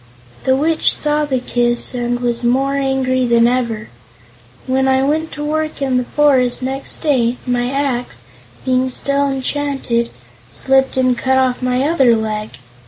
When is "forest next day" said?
6.05-7.37